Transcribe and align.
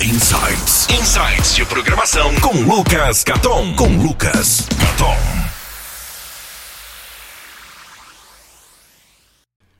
Insights. 0.00 0.86
Insights 0.90 1.56
de 1.56 1.66
programação 1.66 2.32
com 2.36 2.52
Lucas 2.62 3.24
Caton. 3.24 3.74
Com 3.74 4.00
Lucas 4.00 4.60
Caton. 4.78 5.16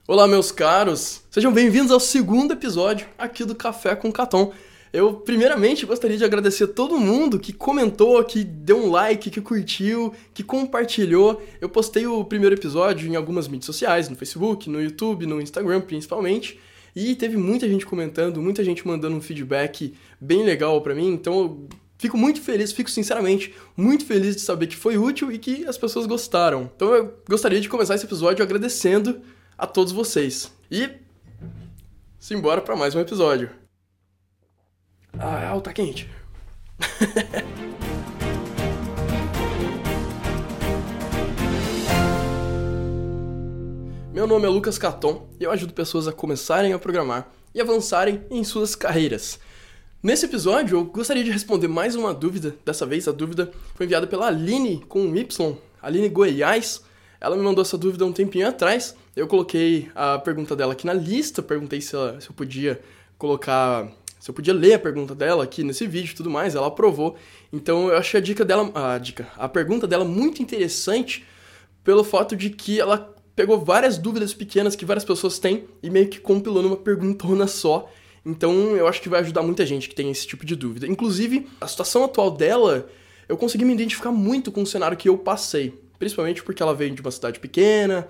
Olá, 0.09 0.27
meus 0.27 0.51
caros. 0.51 1.23
Sejam 1.31 1.53
bem-vindos 1.53 1.93
ao 1.93 2.01
segundo 2.01 2.53
episódio 2.53 3.07
aqui 3.17 3.45
do 3.45 3.55
Café 3.55 3.95
com 3.95 4.11
Caton. 4.11 4.53
Eu, 4.93 5.15
primeiramente, 5.15 5.87
gostaria 5.87 6.17
de 6.17 6.25
agradecer 6.25 6.65
a 6.65 6.69
todo 6.69 6.99
mundo 6.99 7.39
que 7.39 7.53
comentou, 7.53 8.25
que 8.25 8.43
deu 8.43 8.87
um 8.87 8.91
like, 8.91 9.31
que 9.31 9.41
curtiu, 9.41 10.13
que 10.35 10.43
compartilhou. 10.43 11.41
Eu 11.61 11.69
postei 11.69 12.09
o 12.09 12.25
primeiro 12.25 12.57
episódio 12.57 13.09
em 13.09 13.15
algumas 13.15 13.47
mídias 13.47 13.67
sociais, 13.67 14.09
no 14.09 14.17
Facebook, 14.17 14.69
no 14.69 14.83
YouTube, 14.83 15.27
no 15.27 15.41
Instagram 15.41 15.81
principalmente. 15.81 16.59
E 17.01 17.15
teve 17.15 17.37
muita 17.37 17.69
gente 17.69 17.87
comentando, 17.87 18.43
muita 18.43 18.65
gente 18.65 18.85
mandando 18.85 19.15
um 19.15 19.21
feedback 19.21 19.95
bem 20.21 20.43
legal 20.43 20.83
para 20.83 20.97
mim. 20.97 21.13
Então 21.13 21.33
eu 21.33 21.69
fico 21.97 22.19
muito 22.19 22.41
feliz, 22.41 22.73
fico 22.73 22.91
sinceramente 22.91 23.55
muito 23.77 24.05
feliz 24.05 24.35
de 24.35 24.43
saber 24.43 24.67
que 24.67 24.75
foi 24.75 24.99
útil 24.99 25.31
e 25.31 25.39
que 25.39 25.65
as 25.65 25.79
pessoas 25.79 26.07
gostaram. 26.07 26.69
Então 26.75 26.93
eu 26.93 27.23
gostaria 27.29 27.61
de 27.61 27.69
começar 27.69 27.95
esse 27.95 28.05
episódio 28.05 28.43
agradecendo 28.43 29.21
a 29.57 29.65
todos 29.65 29.93
vocês. 29.93 30.53
E 30.69 30.91
simbora 32.19 32.61
para 32.61 32.75
mais 32.75 32.97
um 32.97 33.01
episódio. 33.01 33.49
Ah, 35.17 35.57
tá 35.63 35.73
quente. 35.73 36.11
Meu 44.19 44.27
nome 44.27 44.47
é 44.47 44.49
Lucas 44.49 44.77
Caton 44.77 45.29
e 45.39 45.45
eu 45.45 45.53
ajudo 45.53 45.73
pessoas 45.73 46.09
a 46.09 46.13
começarem 46.13 46.73
a 46.73 46.79
programar 46.81 47.31
e 47.55 47.61
avançarem 47.61 48.21
em 48.29 48.43
suas 48.43 48.75
carreiras. 48.75 49.39
Nesse 50.03 50.27
episódio, 50.27 50.77
eu 50.77 50.85
gostaria 50.87 51.23
de 51.23 51.31
responder 51.31 51.69
mais 51.69 51.95
uma 51.95 52.13
dúvida. 52.13 52.57
Dessa 52.65 52.85
vez, 52.85 53.07
a 53.07 53.13
dúvida 53.13 53.53
foi 53.77 53.87
enviada 53.87 54.09
pela 54.09 54.27
Aline 54.27 54.85
com 54.89 55.03
um 55.03 55.15
Y, 55.15 55.57
Aline 55.81 56.09
Goiás. 56.09 56.83
Ela 57.21 57.37
me 57.37 57.45
mandou 57.45 57.63
essa 57.63 57.79
dúvida 57.79 58.05
um 58.05 58.13
tempinho 58.13 58.49
atrás. 58.49 58.97
Eu 59.15 59.29
coloquei 59.29 59.89
a 59.95 60.19
pergunta 60.19 60.57
dela 60.57 60.73
aqui 60.73 60.85
na 60.85 60.95
lista, 60.95 61.41
perguntei 61.41 61.81
se, 61.81 61.95
ela, 61.95 62.21
se 62.21 62.29
eu 62.29 62.35
podia 62.35 62.81
colocar 63.17 63.89
se 64.19 64.29
eu 64.29 64.35
podia 64.35 64.53
ler 64.53 64.75
a 64.75 64.79
pergunta 64.81 65.15
dela 65.15 65.45
aqui 65.45 65.63
nesse 65.63 65.87
vídeo 65.87 66.11
e 66.11 66.17
tudo 66.17 66.29
mais, 66.29 66.57
ela 66.57 66.67
aprovou. 66.67 67.17
Então 67.53 67.89
eu 67.89 67.97
achei 67.97 68.19
a 68.19 68.23
dica 68.23 68.45
dela, 68.45 68.69
a 68.75 68.99
dica, 68.99 69.29
a 69.37 69.49
pergunta 69.49 69.87
dela 69.87 70.05
muito 70.05 70.43
interessante 70.43 71.25
pelo 71.85 72.03
fato 72.03 72.35
de 72.35 72.51
que 72.51 72.81
ela 72.81 73.15
pegou 73.39 73.65
várias 73.65 73.97
dúvidas 73.97 74.35
pequenas 74.35 74.75
que 74.75 74.85
várias 74.85 75.05
pessoas 75.05 75.39
têm 75.39 75.65
e 75.81 75.89
meio 75.89 76.09
que 76.09 76.19
compilou 76.19 76.61
numa 76.61 76.77
perguntona 76.77 77.47
só. 77.47 77.89
Então 78.27 78.77
eu 78.77 78.89
acho 78.89 79.01
que 79.01 79.09
vai 79.09 79.21
ajudar 79.21 79.43
muita 79.43 79.65
gente 79.65 79.89
que 79.89 79.95
tem 79.95 80.11
esse 80.11 80.27
tipo 80.27 80.45
de 80.45 80.57
dúvida. 80.57 80.89
Inclusive, 80.89 81.47
a 81.61 81.69
situação 81.69 82.03
atual 82.03 82.33
dela, 82.33 82.91
eu 83.29 83.37
consegui 83.37 83.65
me 83.65 83.73
identificar 83.73 84.11
muito 84.11 84.51
com 84.51 84.63
o 84.63 84.67
cenário 84.67 84.97
que 84.97 85.09
eu 85.09 85.17
passei. 85.17 85.73
Principalmente 86.01 86.43
porque 86.43 86.61
ela 86.61 86.75
veio 86.75 86.93
de 86.93 87.01
uma 87.01 87.13
cidade 87.13 87.39
pequena 87.39 88.09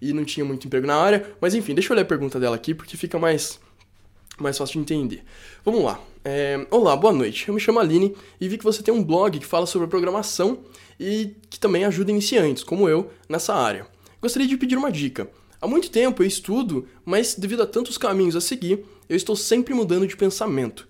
e 0.00 0.12
não 0.12 0.24
tinha 0.24 0.44
muito 0.44 0.68
emprego 0.68 0.86
na 0.86 0.94
área. 0.94 1.28
Mas 1.40 1.56
enfim, 1.56 1.74
deixa 1.74 1.92
eu 1.92 1.96
ler 1.96 2.02
a 2.02 2.04
pergunta 2.04 2.38
dela 2.38 2.54
aqui 2.54 2.72
porque 2.72 2.96
fica 2.96 3.18
mais 3.18 3.58
mais 4.38 4.56
fácil 4.56 4.74
de 4.74 4.78
entender. 4.78 5.24
Vamos 5.64 5.82
lá. 5.82 6.00
É, 6.24 6.64
olá, 6.70 6.94
boa 6.94 7.12
noite. 7.12 7.48
Eu 7.48 7.54
me 7.54 7.58
chamo 7.58 7.80
Aline 7.80 8.14
e 8.40 8.48
vi 8.48 8.56
que 8.56 8.62
você 8.62 8.80
tem 8.80 8.94
um 8.94 9.02
blog 9.02 9.40
que 9.40 9.44
fala 9.44 9.66
sobre 9.66 9.88
programação 9.88 10.60
e 11.00 11.34
que 11.50 11.58
também 11.58 11.84
ajuda 11.84 12.12
iniciantes, 12.12 12.62
como 12.62 12.88
eu, 12.88 13.10
nessa 13.28 13.52
área. 13.56 13.97
Gostaria 14.20 14.48
de 14.48 14.56
pedir 14.56 14.76
uma 14.76 14.90
dica. 14.90 15.30
Há 15.60 15.66
muito 15.66 15.90
tempo 15.90 16.22
eu 16.22 16.26
estudo, 16.26 16.88
mas 17.04 17.34
devido 17.36 17.62
a 17.62 17.66
tantos 17.66 17.96
caminhos 17.96 18.34
a 18.34 18.40
seguir, 18.40 18.84
eu 19.08 19.16
estou 19.16 19.36
sempre 19.36 19.72
mudando 19.72 20.06
de 20.06 20.16
pensamento. 20.16 20.88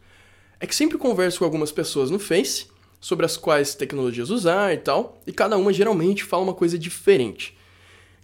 É 0.59 0.67
que 0.67 0.75
sempre 0.75 0.97
converso 0.97 1.39
com 1.39 1.45
algumas 1.45 1.71
pessoas 1.71 2.11
no 2.11 2.19
Face 2.19 2.67
sobre 3.01 3.27
as 3.27 3.37
quais 3.37 3.75
tecnologias 3.75 4.31
usar 4.31 4.73
e 4.75 4.79
tal, 4.79 5.21
e 5.27 5.33
cada 5.33 5.57
uma 5.57 5.73
geralmente 5.73 6.25
fala 6.25 6.43
uma 6.43 6.55
coisa 6.55 6.79
diferente. 6.79 7.57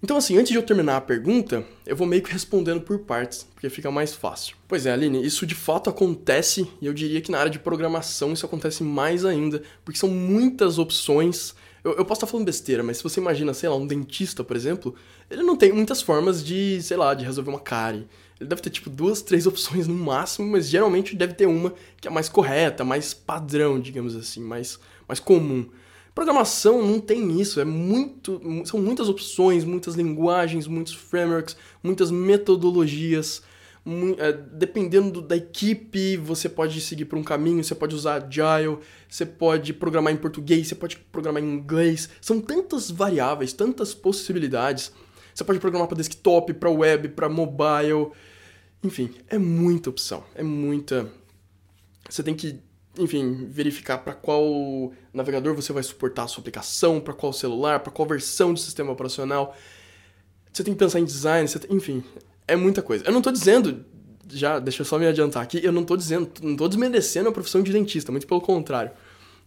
Então, 0.03 0.17
assim, 0.17 0.37
antes 0.37 0.51
de 0.51 0.59
eu 0.59 0.62
terminar 0.62 0.97
a 0.97 1.01
pergunta, 1.01 1.65
eu 1.87 1.97
vou 1.97 2.07
meio 2.07 2.23
que 2.23 2.33
respondendo 2.33 2.81
por 2.81 2.99
partes, 2.99 3.47
porque 3.55 3.71
fica 3.71 3.91
mais 3.91 4.12
fácil. 4.12 4.57
Pois 4.69 4.84
é, 4.84 4.93
Aline, 4.93 5.25
isso 5.25 5.47
de 5.47 5.55
fato 5.55 5.89
acontece, 5.89 6.69
e 6.81 6.87
eu 6.87 6.93
diria 6.93 7.21
que 7.21 7.31
na 7.31 7.39
área 7.39 7.51
de 7.51 7.59
programação 7.59 8.33
isso 8.33 8.45
acontece 8.45 8.83
mais 8.83 9.25
ainda, 9.25 9.62
porque 9.84 9.99
são 9.99 10.11
muitas 10.11 10.78
opções. 10.78 11.55
Eu, 11.84 11.93
eu 11.93 12.05
posso 12.05 12.21
estar 12.21 12.27
falando 12.27 12.47
besteira, 12.47 12.83
mas 12.83 12.97
se 12.97 13.03
você 13.03 13.21
imagina, 13.21 13.53
sei 13.53 13.69
lá, 13.69 13.77
um 13.77 13.87
dentista, 13.87 14.43
por 14.43 14.56
exemplo, 14.56 14.95
ele 15.31 15.43
não 15.43 15.55
tem 15.55 15.71
muitas 15.71 16.00
formas 16.00 16.43
de, 16.43 16.83
sei 16.83 16.97
lá, 16.97 17.12
de 17.12 17.25
resolver 17.25 17.50
uma 17.50 17.61
cárie. 17.61 18.09
Ele 18.41 18.49
deve 18.49 18.62
ter, 18.62 18.71
tipo, 18.71 18.89
duas, 18.89 19.21
três 19.21 19.47
opções 19.47 19.87
no 19.87 19.95
máximo, 19.95 20.49
mas 20.49 20.69
geralmente 20.69 21.15
deve 21.15 21.34
ter 21.34 21.47
uma 21.47 21.75
que 22.00 22.09
é 22.09 22.11
mais 22.11 22.28
correta, 22.28 22.84
mais 22.84 23.12
padrão, 23.12 23.78
digamos 23.78 24.17
assim, 24.17 24.41
mais, 24.41 24.78
mais 25.06 25.21
comum. 25.21 25.69
Programação 26.15 26.87
não 26.87 27.00
tem 27.00 27.41
isso, 27.41 27.61
é 27.61 27.65
muito, 27.65 28.41
são 28.65 28.81
muitas 28.81 29.09
opções, 29.09 29.65
muitas 29.65 29.95
linguagens, 29.95 30.66
muitos 30.66 30.95
frameworks, 30.95 31.56
muitas 31.83 32.11
metodologias. 32.11 33.43
É, 34.17 34.33
dependendo 34.33 35.21
da 35.21 35.37
equipe, 35.37 36.17
você 36.17 36.49
pode 36.49 36.81
seguir 36.81 37.05
por 37.05 37.19
um 37.19 37.22
caminho, 37.22 37.62
você 37.62 37.75
pode 37.75 37.95
usar 37.95 38.25
Agile, 38.25 38.78
você 39.09 39.27
pode 39.27 39.75
programar 39.75 40.12
em 40.12 40.17
português, 40.17 40.69
você 40.69 40.75
pode 40.75 40.97
programar 40.97 41.43
em 41.43 41.53
inglês. 41.53 42.09
São 42.21 42.41
tantas 42.41 42.91
variáveis, 42.91 43.53
tantas 43.53 43.93
possibilidades. 43.93 44.91
Você 45.34 45.45
pode 45.45 45.59
programar 45.59 45.87
para 45.87 45.99
desktop, 45.99 46.55
para 46.55 46.71
web, 46.71 47.09
para 47.11 47.28
mobile. 47.28 48.12
Enfim, 48.83 49.15
é 49.28 49.37
muita 49.37 49.91
opção, 49.91 50.25
é 50.34 50.43
muita. 50.43 51.11
Você 52.09 52.22
tem 52.22 52.34
que 52.34 52.61
enfim, 52.99 53.49
verificar 53.51 53.99
para 53.99 54.15
qual 54.15 54.93
navegador 55.12 55.55
você 55.55 55.72
vai 55.72 55.83
suportar 55.83 56.25
a 56.25 56.28
sua 56.28 56.41
aplicação, 56.41 57.01
para 57.01 57.12
qual 57.12 57.33
celular, 57.33 57.81
para 57.81 57.93
qual 57.93 58.06
versão 58.06 58.55
do 58.55 58.61
sistema 58.61 58.93
operacional. 58.93 59.56
Você 60.53 60.62
tem 60.62 60.72
que 60.72 60.78
pensar 60.78 61.01
em 61.01 61.05
design, 61.05 61.49
tem, 61.49 61.77
enfim, 61.77 62.05
é 62.47 62.56
muita 62.56 62.82
coisa. 62.82 63.05
Eu 63.05 63.12
não 63.12 63.19
estou 63.19 63.32
dizendo, 63.32 63.84
já, 64.28 64.59
deixa 64.59 64.82
eu 64.82 64.87
só 64.87 64.99
me 64.99 65.06
adiantar 65.06 65.43
aqui, 65.43 65.60
eu 65.62 65.72
não 65.72 65.82
estou 65.82 65.97
dizendo, 65.97 66.31
não 66.43 66.53
estou 66.53 66.69
desmerecendo 66.69 67.28
a 67.28 67.32
profissão 67.32 67.62
de 67.62 67.72
dentista, 67.72 68.10
muito 68.12 68.27
pelo 68.27 68.41
contrário. 68.41 68.91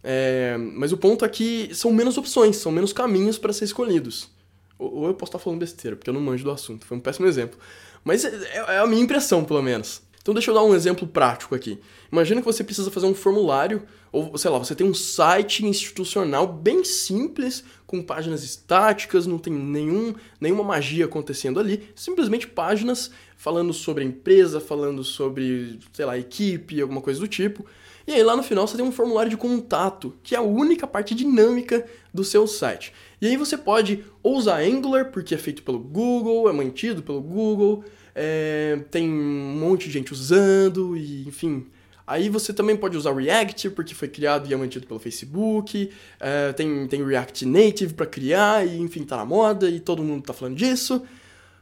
É, 0.02 0.56
mas 0.56 0.92
o 0.92 0.96
ponto 0.96 1.24
é 1.24 1.28
que 1.28 1.74
são 1.74 1.92
menos 1.92 2.16
opções, 2.16 2.56
são 2.56 2.70
menos 2.70 2.92
caminhos 2.92 3.38
para 3.38 3.52
ser 3.52 3.64
escolhidos. 3.64 4.30
Ou, 4.78 4.94
ou, 4.94 5.06
eu 5.08 5.14
posso 5.14 5.30
estar 5.30 5.38
falando 5.38 5.60
besteira, 5.60 5.96
porque 5.96 6.08
eu 6.08 6.14
não 6.14 6.20
manjo 6.20 6.44
do 6.44 6.50
assunto, 6.50 6.86
foi 6.86 6.96
um 6.96 7.00
péssimo 7.00 7.26
exemplo. 7.26 7.58
Mas 8.04 8.24
é, 8.24 8.56
é 8.68 8.78
a 8.78 8.86
minha 8.86 9.02
impressão, 9.02 9.44
pelo 9.44 9.62
menos. 9.62 10.02
Então 10.28 10.34
deixa 10.34 10.50
eu 10.50 10.54
dar 10.54 10.62
um 10.62 10.74
exemplo 10.74 11.08
prático 11.08 11.54
aqui. 11.54 11.78
Imagina 12.12 12.42
que 12.42 12.46
você 12.46 12.62
precisa 12.62 12.90
fazer 12.90 13.06
um 13.06 13.14
formulário, 13.14 13.84
ou 14.12 14.36
sei 14.36 14.50
lá, 14.50 14.58
você 14.58 14.74
tem 14.74 14.86
um 14.86 14.92
site 14.92 15.64
institucional 15.64 16.46
bem 16.46 16.84
simples, 16.84 17.64
com 17.86 18.02
páginas 18.02 18.44
estáticas, 18.44 19.26
não 19.26 19.38
tem 19.38 19.50
nenhum, 19.50 20.14
nenhuma 20.38 20.62
magia 20.62 21.06
acontecendo 21.06 21.58
ali, 21.58 21.88
simplesmente 21.94 22.46
páginas 22.46 23.10
falando 23.38 23.72
sobre 23.72 24.04
a 24.04 24.06
empresa, 24.06 24.60
falando 24.60 25.02
sobre, 25.02 25.78
sei 25.94 26.04
lá, 26.04 26.18
equipe, 26.18 26.78
alguma 26.78 27.00
coisa 27.00 27.18
do 27.18 27.26
tipo. 27.26 27.64
E 28.06 28.12
aí 28.12 28.22
lá 28.22 28.36
no 28.36 28.42
final 28.42 28.66
você 28.66 28.76
tem 28.76 28.84
um 28.84 28.92
formulário 28.92 29.30
de 29.30 29.36
contato, 29.38 30.14
que 30.22 30.34
é 30.34 30.38
a 30.38 30.42
única 30.42 30.86
parte 30.86 31.14
dinâmica 31.14 31.86
do 32.12 32.22
seu 32.22 32.46
site. 32.46 32.92
E 33.18 33.26
aí 33.26 33.36
você 33.38 33.56
pode 33.56 34.04
ou 34.22 34.36
usar 34.36 34.60
Angular, 34.60 35.10
porque 35.10 35.34
é 35.34 35.38
feito 35.38 35.62
pelo 35.62 35.78
Google, 35.78 36.50
é 36.50 36.52
mantido 36.52 37.02
pelo 37.02 37.22
Google, 37.22 37.82
é, 38.14 38.78
tem 38.90 39.08
um 39.08 39.56
monte 39.58 39.86
de 39.86 39.92
gente 39.92 40.12
usando, 40.12 40.96
e 40.96 41.26
enfim. 41.26 41.66
Aí 42.06 42.30
você 42.30 42.54
também 42.54 42.74
pode 42.74 42.96
usar 42.96 43.14
React, 43.14 43.70
porque 43.70 43.94
foi 43.94 44.08
criado 44.08 44.48
e 44.48 44.54
é 44.54 44.56
mantido 44.56 44.86
pelo 44.86 44.98
Facebook. 44.98 45.90
É, 46.18 46.52
tem, 46.54 46.86
tem 46.86 47.04
React 47.04 47.44
Native 47.44 47.92
para 47.92 48.06
criar, 48.06 48.66
e 48.66 48.78
enfim, 48.78 49.04
tá 49.04 49.16
na 49.18 49.26
moda 49.26 49.68
e 49.68 49.78
todo 49.78 50.02
mundo 50.02 50.22
tá 50.22 50.32
falando 50.32 50.56
disso. 50.56 51.02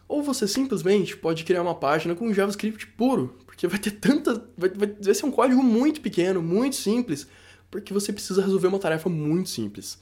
Ou 0.09 0.23
você 0.23 0.47
simplesmente 0.47 1.17
pode 1.17 1.43
criar 1.43 1.63
uma 1.63 1.75
página 1.75 2.15
com 2.15 2.33
JavaScript 2.33 2.87
puro, 2.89 3.37
porque 3.45 3.67
vai 3.67 3.79
ter 3.79 3.91
tanta. 3.91 4.41
Vai, 4.57 4.71
vai, 4.71 4.89
vai 5.01 5.15
ser 5.15 5.27
um 5.27 5.33
código 5.33 5.63
muito 5.63 6.01
pequeno, 6.01 6.41
muito 6.41 6.77
simples, 6.77 7.27
porque 7.71 7.93
você 7.93 8.13
precisa 8.13 8.41
resolver 8.41 8.69
uma 8.69 8.79
tarefa 8.79 9.09
muito 9.09 9.51
simples. 9.51 9.99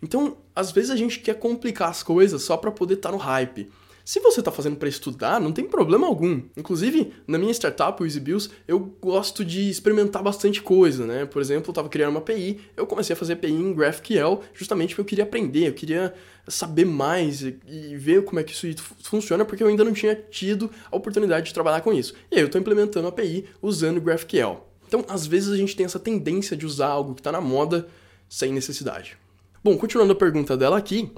Então, 0.00 0.36
às 0.54 0.70
vezes 0.70 0.90
a 0.90 0.96
gente 0.96 1.18
quer 1.18 1.34
complicar 1.34 1.88
as 1.90 2.04
coisas 2.04 2.42
só 2.42 2.56
para 2.56 2.70
poder 2.70 2.94
estar 2.94 3.08
tá 3.08 3.16
no 3.16 3.20
hype. 3.20 3.68
Se 4.08 4.20
você 4.20 4.40
está 4.40 4.50
fazendo 4.50 4.76
para 4.76 4.88
estudar, 4.88 5.38
não 5.38 5.52
tem 5.52 5.66
problema 5.66 6.06
algum. 6.06 6.40
Inclusive, 6.56 7.12
na 7.26 7.36
minha 7.36 7.52
startup, 7.52 8.02
o 8.02 8.06
EasyBills, 8.06 8.48
eu 8.66 8.80
gosto 8.80 9.44
de 9.44 9.68
experimentar 9.68 10.22
bastante 10.22 10.62
coisa, 10.62 11.04
né? 11.04 11.26
Por 11.26 11.42
exemplo, 11.42 11.68
eu 11.68 11.72
estava 11.72 11.90
criando 11.90 12.12
uma 12.12 12.20
API, 12.20 12.58
eu 12.74 12.86
comecei 12.86 13.12
a 13.12 13.16
fazer 13.18 13.34
API 13.34 13.52
em 13.52 13.74
GraphQL 13.74 14.40
justamente 14.54 14.94
porque 14.94 15.02
eu 15.02 15.04
queria 15.04 15.24
aprender, 15.24 15.68
eu 15.68 15.74
queria 15.74 16.14
saber 16.46 16.86
mais 16.86 17.42
e, 17.42 17.58
ver 17.98 18.24
como 18.24 18.40
é 18.40 18.44
que 18.44 18.52
isso 18.52 18.82
funciona, 19.02 19.44
porque 19.44 19.62
eu 19.62 19.68
ainda 19.68 19.84
não 19.84 19.92
tinha 19.92 20.14
tido 20.14 20.70
a 20.90 20.96
oportunidade 20.96 21.48
de 21.48 21.52
trabalhar 21.52 21.82
com 21.82 21.92
isso. 21.92 22.14
E 22.30 22.36
aí 22.36 22.40
eu 22.40 22.46
estou 22.46 22.58
implementando 22.58 23.08
a 23.08 23.10
API 23.10 23.44
usando 23.60 24.00
GraphQL. 24.00 24.66
Então, 24.86 25.04
às 25.06 25.26
vezes 25.26 25.52
a 25.52 25.56
gente 25.58 25.76
tem 25.76 25.84
essa 25.84 25.98
tendência 25.98 26.56
de 26.56 26.64
usar 26.64 26.88
algo 26.88 27.12
que 27.14 27.20
está 27.20 27.30
na 27.30 27.42
moda 27.42 27.86
sem 28.26 28.54
necessidade. 28.54 29.18
Bom, 29.62 29.76
continuando 29.76 30.14
a 30.14 30.16
pergunta 30.16 30.56
dela 30.56 30.78
aqui, 30.78 31.12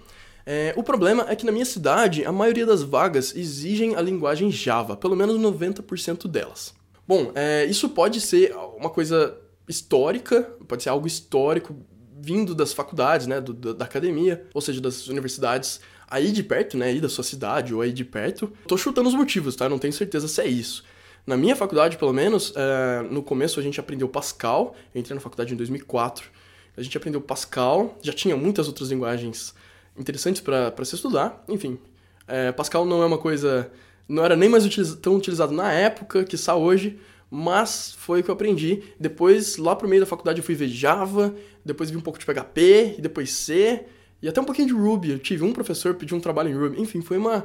é, 0.52 0.74
o 0.76 0.82
problema 0.82 1.24
é 1.28 1.36
que 1.36 1.46
na 1.46 1.52
minha 1.52 1.64
cidade, 1.64 2.24
a 2.24 2.32
maioria 2.32 2.66
das 2.66 2.82
vagas 2.82 3.36
exigem 3.36 3.94
a 3.94 4.00
linguagem 4.00 4.50
Java, 4.50 4.96
pelo 4.96 5.14
menos 5.14 5.38
90% 5.38 6.26
delas. 6.26 6.74
Bom, 7.06 7.30
é, 7.36 7.66
isso 7.66 7.88
pode 7.90 8.20
ser 8.20 8.52
uma 8.76 8.90
coisa 8.90 9.38
histórica, 9.68 10.42
pode 10.66 10.82
ser 10.82 10.88
algo 10.88 11.06
histórico 11.06 11.76
vindo 12.20 12.52
das 12.52 12.72
faculdades, 12.72 13.28
né, 13.28 13.40
do, 13.40 13.54
da 13.54 13.84
academia, 13.84 14.44
ou 14.52 14.60
seja, 14.60 14.80
das 14.80 15.06
universidades 15.06 15.80
aí 16.10 16.32
de 16.32 16.42
perto, 16.42 16.76
né, 16.76 16.86
aí 16.86 17.00
da 17.00 17.08
sua 17.08 17.22
cidade 17.22 17.72
ou 17.72 17.80
aí 17.80 17.92
de 17.92 18.04
perto. 18.04 18.52
Tô 18.66 18.76
chutando 18.76 19.08
os 19.08 19.14
motivos, 19.14 19.54
tá? 19.54 19.68
Não 19.68 19.78
tenho 19.78 19.92
certeza 19.92 20.26
se 20.26 20.40
é 20.40 20.48
isso. 20.48 20.84
Na 21.24 21.36
minha 21.36 21.54
faculdade, 21.54 21.96
pelo 21.96 22.12
menos, 22.12 22.52
é, 22.56 23.02
no 23.08 23.22
começo 23.22 23.60
a 23.60 23.62
gente 23.62 23.78
aprendeu 23.78 24.08
Pascal. 24.08 24.74
Eu 24.92 25.00
entrei 25.00 25.14
na 25.14 25.20
faculdade 25.20 25.54
em 25.54 25.56
2004. 25.56 26.28
A 26.76 26.82
gente 26.82 26.96
aprendeu 26.96 27.20
Pascal. 27.20 27.96
Já 28.02 28.12
tinha 28.12 28.36
muitas 28.36 28.66
outras 28.66 28.90
linguagens 28.90 29.54
interessantes 29.96 30.40
para 30.40 30.84
se 30.84 30.94
estudar. 30.94 31.44
Enfim, 31.48 31.78
é, 32.26 32.52
Pascal 32.52 32.84
não 32.84 33.02
é 33.02 33.06
uma 33.06 33.18
coisa. 33.18 33.70
Não 34.08 34.24
era 34.24 34.36
nem 34.36 34.48
mais 34.48 34.64
tão 34.96 35.16
utilizado 35.16 35.52
na 35.52 35.72
época, 35.72 36.24
que 36.24 36.34
está 36.34 36.56
hoje, 36.56 36.98
mas 37.30 37.94
foi 37.96 38.20
o 38.20 38.24
que 38.24 38.30
eu 38.30 38.34
aprendi. 38.34 38.82
Depois, 38.98 39.56
lá 39.56 39.76
pro 39.76 39.88
meio 39.88 40.00
da 40.00 40.06
faculdade, 40.06 40.40
eu 40.40 40.44
fui 40.44 40.54
ver 40.54 40.68
Java, 40.68 41.34
depois 41.64 41.90
vi 41.90 41.96
um 41.96 42.00
pouco 42.00 42.18
de 42.18 42.26
PHP, 42.26 42.96
e 42.98 43.00
depois 43.00 43.32
C, 43.32 43.84
e 44.20 44.28
até 44.28 44.40
um 44.40 44.44
pouquinho 44.44 44.68
de 44.68 44.74
Ruby. 44.74 45.10
Eu 45.10 45.18
tive 45.18 45.44
um 45.44 45.52
professor 45.52 45.94
pediu 45.94 46.16
um 46.16 46.20
trabalho 46.20 46.48
em 46.48 46.54
Ruby. 46.54 46.80
Enfim, 46.80 47.00
foi 47.00 47.18
uma, 47.18 47.38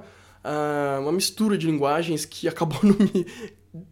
uh, 0.43 1.01
uma 1.01 1.11
mistura 1.11 1.57
de 1.57 1.67
linguagens 1.67 2.25
que 2.25 2.47
acabou 2.49 2.79
não 2.83 2.95
me 2.97 3.25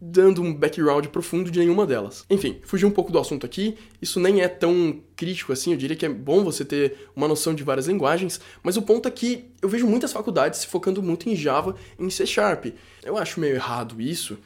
dando 0.00 0.40
um 0.40 0.54
background 0.54 1.06
profundo 1.06 1.50
de 1.50 1.58
nenhuma 1.58 1.86
delas. 1.86 2.24
Enfim, 2.30 2.60
fugi 2.64 2.86
um 2.86 2.90
pouco 2.90 3.12
do 3.12 3.18
assunto 3.18 3.44
aqui, 3.44 3.76
isso 4.00 4.18
nem 4.18 4.40
é 4.40 4.48
tão 4.48 5.02
crítico 5.14 5.52
assim, 5.52 5.72
eu 5.72 5.76
diria 5.76 5.96
que 5.96 6.06
é 6.06 6.08
bom 6.08 6.42
você 6.42 6.64
ter 6.64 7.08
uma 7.14 7.28
noção 7.28 7.54
de 7.54 7.62
várias 7.62 7.86
linguagens, 7.86 8.40
mas 8.62 8.76
o 8.76 8.82
ponto 8.82 9.06
é 9.06 9.10
que 9.10 9.50
eu 9.60 9.68
vejo 9.68 9.86
muitas 9.86 10.12
faculdades 10.12 10.60
se 10.60 10.66
focando 10.66 11.02
muito 11.02 11.28
em 11.28 11.36
Java 11.36 11.74
e 11.98 12.04
em 12.04 12.10
C 12.10 12.24
Sharp. 12.24 12.66
Eu 13.02 13.18
acho 13.18 13.38
meio 13.38 13.54
errado 13.54 14.00
isso, 14.00 14.38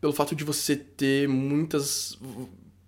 pelo 0.00 0.12
fato 0.12 0.34
de 0.34 0.44
você 0.44 0.74
ter 0.76 1.28
muitas. 1.28 2.18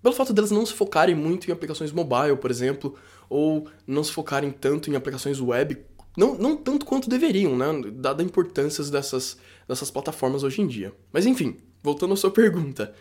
pelo 0.02 0.14
fato 0.14 0.32
delas 0.32 0.50
não 0.50 0.64
se 0.64 0.72
focarem 0.72 1.14
muito 1.14 1.48
em 1.48 1.52
aplicações 1.52 1.92
mobile, 1.92 2.36
por 2.36 2.50
exemplo, 2.50 2.94
ou 3.28 3.68
não 3.86 4.02
se 4.02 4.12
focarem 4.12 4.50
tanto 4.50 4.90
em 4.90 4.96
aplicações 4.96 5.40
web 5.40 5.76
não, 6.18 6.34
não 6.34 6.56
tanto 6.56 6.84
quanto 6.84 7.08
deveriam, 7.08 7.56
né? 7.56 7.66
Dada 7.92 8.24
a 8.24 8.26
importância 8.26 8.82
dessas, 8.86 9.38
dessas 9.68 9.88
plataformas 9.88 10.42
hoje 10.42 10.60
em 10.60 10.66
dia. 10.66 10.92
Mas 11.12 11.26
enfim, 11.26 11.56
voltando 11.82 12.14
à 12.14 12.16
sua 12.16 12.30
pergunta. 12.30 12.94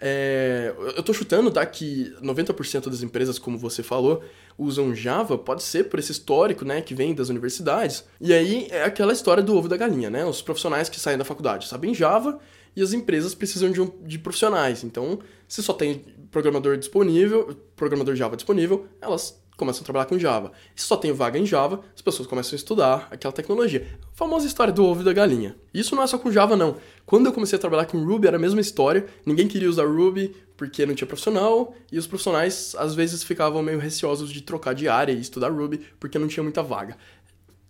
É, 0.00 0.74
eu 0.96 1.02
tô 1.02 1.12
chutando, 1.14 1.50
tá? 1.50 1.64
Que 1.64 2.14
90% 2.22 2.90
das 2.90 3.02
empresas, 3.02 3.38
como 3.38 3.56
você 3.56 3.82
falou, 3.82 4.22
usam 4.58 4.94
Java, 4.94 5.38
pode 5.38 5.62
ser 5.62 5.84
por 5.84 5.98
esse 5.98 6.12
histórico, 6.12 6.64
né? 6.64 6.82
Que 6.82 6.94
vem 6.94 7.14
das 7.14 7.28
universidades. 7.28 8.04
E 8.20 8.32
aí 8.32 8.66
é 8.70 8.84
aquela 8.84 9.12
história 9.12 9.42
do 9.42 9.56
ovo 9.56 9.68
da 9.68 9.76
galinha, 9.76 10.10
né? 10.10 10.24
Os 10.24 10.42
profissionais 10.42 10.88
que 10.88 11.00
saem 11.00 11.18
da 11.18 11.24
faculdade 11.24 11.68
sabem 11.68 11.94
Java 11.94 12.38
e 12.76 12.82
as 12.82 12.92
empresas 12.92 13.34
precisam 13.34 13.70
de, 13.70 13.80
um, 13.80 13.90
de 14.02 14.18
profissionais. 14.18 14.82
Então, 14.82 15.20
se 15.46 15.62
só 15.62 15.72
tem 15.72 16.04
programador 16.30 16.76
disponível, 16.76 17.56
programador 17.76 18.16
Java 18.16 18.36
disponível, 18.36 18.86
elas 19.00 19.40
começam 19.56 19.82
a 19.82 19.84
trabalhar 19.84 20.06
com 20.06 20.18
Java. 20.18 20.52
Se 20.74 20.86
só 20.86 20.96
tem 20.96 21.12
vaga 21.12 21.38
em 21.38 21.46
Java, 21.46 21.80
as 21.94 22.02
pessoas 22.02 22.26
começam 22.26 22.54
a 22.54 22.56
estudar 22.56 23.08
aquela 23.10 23.32
tecnologia. 23.32 23.86
A 24.12 24.16
famosa 24.16 24.46
história 24.46 24.72
do 24.72 24.84
ovo 24.84 25.02
e 25.02 25.04
da 25.04 25.12
galinha. 25.12 25.56
Isso 25.72 25.94
não 25.94 26.02
é 26.02 26.06
só 26.06 26.18
com 26.18 26.30
Java, 26.30 26.56
não. 26.56 26.76
Quando 27.06 27.26
eu 27.26 27.32
comecei 27.32 27.56
a 27.56 27.60
trabalhar 27.60 27.86
com 27.86 28.04
Ruby, 28.04 28.26
era 28.28 28.36
a 28.36 28.40
mesma 28.40 28.60
história. 28.60 29.06
Ninguém 29.24 29.48
queria 29.48 29.68
usar 29.68 29.86
Ruby 29.86 30.34
porque 30.56 30.86
não 30.86 30.94
tinha 30.94 31.06
profissional, 31.06 31.74
e 31.90 31.98
os 31.98 32.06
profissionais 32.06 32.76
às 32.78 32.94
vezes 32.94 33.24
ficavam 33.24 33.62
meio 33.62 33.78
receosos 33.78 34.30
de 34.30 34.40
trocar 34.40 34.72
de 34.72 34.88
área 34.88 35.12
e 35.12 35.20
estudar 35.20 35.50
Ruby 35.50 35.80
porque 35.98 36.18
não 36.18 36.28
tinha 36.28 36.42
muita 36.42 36.62
vaga. 36.62 36.96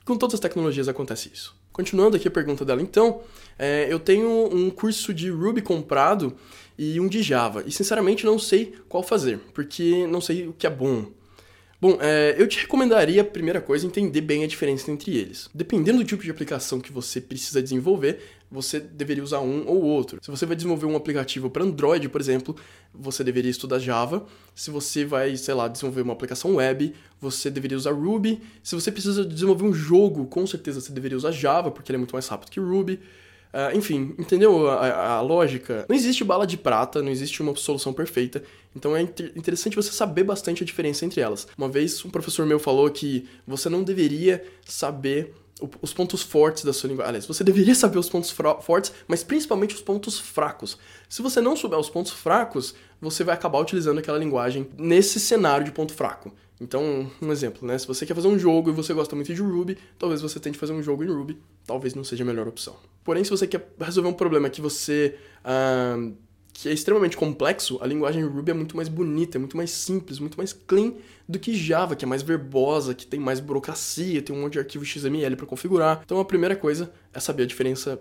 Com 0.04 0.16
todas 0.16 0.34
as 0.34 0.40
tecnologias 0.40 0.86
acontece 0.86 1.30
isso. 1.32 1.56
Continuando 1.72 2.16
aqui 2.16 2.28
a 2.28 2.30
pergunta 2.30 2.64
dela, 2.64 2.82
então, 2.82 3.22
é, 3.58 3.88
eu 3.90 3.98
tenho 3.98 4.28
um 4.54 4.70
curso 4.70 5.12
de 5.12 5.30
Ruby 5.30 5.62
comprado 5.62 6.36
e 6.78 7.00
um 7.00 7.08
de 7.08 7.22
Java, 7.22 7.64
e 7.66 7.72
sinceramente 7.72 8.24
não 8.24 8.38
sei 8.38 8.74
qual 8.88 9.02
fazer, 9.02 9.40
porque 9.52 10.06
não 10.06 10.20
sei 10.20 10.46
o 10.46 10.52
que 10.52 10.66
é 10.66 10.70
bom. 10.70 11.06
Bom, 11.80 11.98
é, 12.00 12.34
eu 12.38 12.46
te 12.46 12.60
recomendaria, 12.60 13.22
primeira 13.24 13.60
coisa, 13.60 13.86
entender 13.86 14.20
bem 14.20 14.44
a 14.44 14.46
diferença 14.46 14.90
entre 14.90 15.16
eles. 15.16 15.50
Dependendo 15.52 15.98
do 15.98 16.04
tipo 16.04 16.22
de 16.22 16.30
aplicação 16.30 16.80
que 16.80 16.92
você 16.92 17.20
precisa 17.20 17.62
desenvolver, 17.62 18.20
você 18.50 18.78
deveria 18.78 19.22
usar 19.22 19.40
um 19.40 19.66
ou 19.66 19.82
outro. 19.82 20.18
Se 20.22 20.30
você 20.30 20.46
vai 20.46 20.54
desenvolver 20.54 20.86
um 20.86 20.96
aplicativo 20.96 21.50
para 21.50 21.64
Android, 21.64 22.08
por 22.08 22.20
exemplo, 22.20 22.54
você 22.94 23.24
deveria 23.24 23.50
estudar 23.50 23.78
Java. 23.80 24.24
Se 24.54 24.70
você 24.70 25.04
vai, 25.04 25.36
sei 25.36 25.54
lá, 25.54 25.66
desenvolver 25.66 26.02
uma 26.02 26.12
aplicação 26.12 26.54
web, 26.54 26.94
você 27.20 27.50
deveria 27.50 27.76
usar 27.76 27.92
Ruby. 27.92 28.40
Se 28.62 28.74
você 28.74 28.92
precisa 28.92 29.24
desenvolver 29.24 29.64
um 29.64 29.74
jogo, 29.74 30.26
com 30.26 30.46
certeza 30.46 30.80
você 30.80 30.92
deveria 30.92 31.16
usar 31.18 31.32
Java, 31.32 31.70
porque 31.70 31.90
ele 31.90 31.96
é 31.96 31.98
muito 31.98 32.12
mais 32.12 32.28
rápido 32.28 32.50
que 32.50 32.60
Ruby. 32.60 33.00
Uh, 33.54 33.76
enfim, 33.78 34.16
entendeu 34.18 34.68
a, 34.68 35.12
a, 35.12 35.20
lógica? 35.20 35.86
Não 35.88 35.94
existe 35.94 36.24
bala 36.24 36.44
de 36.44 36.56
prata, 36.56 37.00
não 37.00 37.12
existe 37.12 37.40
uma 37.40 37.54
solução 37.54 37.92
perfeita. 37.92 38.42
Então 38.74 38.96
é 38.96 39.02
inter 39.02 39.30
interessante 39.36 39.76
você 39.76 39.92
saber 39.92 40.24
bastante 40.24 40.64
a 40.64 40.66
diferença 40.66 41.04
entre 41.04 41.20
elas. 41.20 41.46
Uma 41.56 41.68
vez 41.68 42.04
um 42.04 42.10
professor 42.10 42.44
meu 42.44 42.58
falou 42.58 42.90
que 42.90 43.28
você 43.46 43.68
não 43.68 43.84
deveria 43.84 44.44
saber 44.66 45.32
os 45.80 45.94
pontos 45.94 46.20
fortes 46.20 46.64
da 46.64 46.72
sua 46.72 46.88
linguagem. 46.88 47.10
Aliás, 47.10 47.26
você 47.26 47.44
deveria 47.44 47.76
saber 47.76 47.96
os 47.96 48.08
pontos 48.08 48.34
fortes, 48.62 48.92
mas 49.06 49.22
principalmente 49.22 49.76
os 49.76 49.80
pontos 49.80 50.18
fracos. 50.18 50.76
Se 51.08 51.22
você 51.22 51.40
não 51.40 51.54
souber 51.54 51.78
os 51.78 51.88
pontos 51.88 52.12
fracos, 52.12 52.74
você 53.00 53.22
vai 53.22 53.36
acabar 53.36 53.60
utilizando 53.60 53.98
aquela 53.98 54.18
linguagem 54.18 54.66
nesse 54.76 55.20
cenário 55.20 55.64
de 55.64 55.70
ponto 55.70 55.94
fraco. 55.94 56.32
Então, 56.60 57.10
um 57.20 57.32
exemplo, 57.32 57.66
né? 57.66 57.76
Se 57.78 57.86
você 57.86 58.06
quer 58.06 58.14
fazer 58.14 58.28
um 58.28 58.38
jogo 58.38 58.70
e 58.70 58.72
você 58.72 58.94
gosta 58.94 59.16
muito 59.16 59.34
de 59.34 59.42
Ruby, 59.42 59.76
talvez 59.98 60.22
você 60.22 60.38
tente 60.38 60.58
fazer 60.58 60.72
um 60.72 60.82
jogo 60.82 61.02
em 61.02 61.08
Ruby, 61.08 61.38
talvez 61.66 61.94
não 61.94 62.04
seja 62.04 62.22
a 62.22 62.26
melhor 62.26 62.46
opção. 62.46 62.76
Porém, 63.02 63.24
se 63.24 63.30
você 63.30 63.46
quer 63.46 63.74
resolver 63.80 64.08
um 64.08 64.14
problema 64.14 64.48
que 64.48 64.60
você 64.60 65.16
uh, 65.44 66.14
que 66.54 66.68
é 66.68 66.72
extremamente 66.72 67.16
complexo, 67.16 67.78
a 67.82 67.86
linguagem 67.86 68.24
Ruby 68.24 68.52
é 68.52 68.54
muito 68.54 68.76
mais 68.76 68.88
bonita, 68.88 69.36
é 69.36 69.40
muito 69.40 69.56
mais 69.56 69.72
simples, 69.72 70.20
muito 70.20 70.38
mais 70.38 70.52
clean 70.52 70.94
do 71.28 71.36
que 71.38 71.52
Java, 71.52 71.96
que 71.96 72.04
é 72.04 72.08
mais 72.08 72.22
verbosa, 72.22 72.94
que 72.94 73.04
tem 73.04 73.18
mais 73.18 73.40
burocracia, 73.40 74.22
tem 74.22 74.34
um 74.34 74.40
monte 74.40 74.52
de 74.52 74.58
arquivo 74.60 74.84
XML 74.84 75.34
para 75.34 75.46
configurar. 75.46 76.02
Então 76.04 76.20
a 76.20 76.24
primeira 76.24 76.54
coisa 76.54 76.92
é 77.12 77.18
saber 77.18 77.42
a 77.42 77.46
diferença, 77.46 78.00